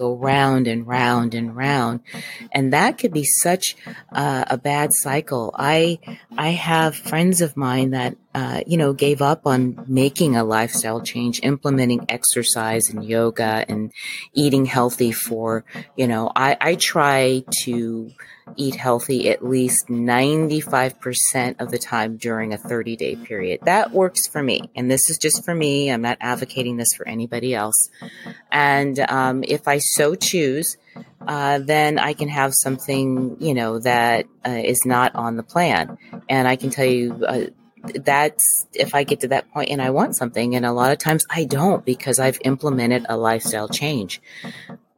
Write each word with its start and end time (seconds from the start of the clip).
go 0.00 0.14
round 0.14 0.66
and 0.66 0.86
round 0.86 1.34
and 1.34 1.54
round 1.54 2.00
and 2.52 2.72
that 2.72 2.96
could 2.96 3.12
be 3.12 3.24
such 3.24 3.76
uh, 4.12 4.44
a 4.48 4.56
bad 4.56 4.94
cycle 4.94 5.54
i 5.58 5.98
i 6.38 6.48
have 6.48 6.96
friends 6.96 7.42
of 7.42 7.54
mine 7.54 7.90
that 7.90 8.16
uh, 8.34 8.60
you 8.66 8.78
know 8.78 8.94
gave 8.94 9.20
up 9.20 9.46
on 9.46 9.84
making 9.86 10.36
a 10.36 10.42
lifestyle 10.42 11.02
change 11.02 11.38
implementing 11.42 12.02
exercise 12.08 12.88
and 12.88 13.04
yoga 13.04 13.66
and 13.68 13.92
eating 14.32 14.64
healthy 14.64 15.12
for 15.12 15.66
you 15.96 16.08
know 16.08 16.32
i 16.34 16.56
i 16.62 16.74
try 16.76 17.44
to 17.62 18.10
eat 18.56 18.74
healthy 18.74 19.28
at 19.28 19.44
least 19.44 19.86
95% 19.88 21.60
of 21.60 21.70
the 21.70 21.78
time 21.78 22.16
during 22.16 22.52
a 22.52 22.58
30 22.58 22.96
day 22.96 23.16
period. 23.16 23.60
That 23.64 23.92
works 23.92 24.26
for 24.26 24.42
me. 24.42 24.70
And 24.74 24.90
this 24.90 25.10
is 25.10 25.18
just 25.18 25.44
for 25.44 25.54
me. 25.54 25.90
I'm 25.90 26.02
not 26.02 26.18
advocating 26.20 26.76
this 26.76 26.92
for 26.96 27.06
anybody 27.06 27.54
else. 27.54 27.88
And 28.52 28.98
um, 29.00 29.44
if 29.46 29.68
I 29.68 29.78
so 29.78 30.14
choose, 30.14 30.76
uh, 31.26 31.58
then 31.58 31.98
I 31.98 32.12
can 32.14 32.28
have 32.28 32.52
something, 32.54 33.36
you 33.40 33.54
know, 33.54 33.78
that 33.80 34.26
uh, 34.46 34.50
is 34.50 34.84
not 34.84 35.14
on 35.14 35.36
the 35.36 35.42
plan. 35.42 35.98
And 36.28 36.48
I 36.48 36.56
can 36.56 36.70
tell 36.70 36.86
you, 36.86 37.24
uh, 37.24 37.46
that's 37.82 38.66
if 38.74 38.94
I 38.94 39.04
get 39.04 39.20
to 39.20 39.28
that 39.28 39.50
point 39.52 39.70
and 39.70 39.80
I 39.80 39.90
want 39.90 40.16
something. 40.16 40.54
And 40.54 40.66
a 40.66 40.72
lot 40.72 40.92
of 40.92 40.98
times 40.98 41.24
I 41.30 41.44
don't 41.44 41.84
because 41.84 42.18
I've 42.18 42.38
implemented 42.44 43.06
a 43.08 43.16
lifestyle 43.16 43.68
change. 43.68 44.20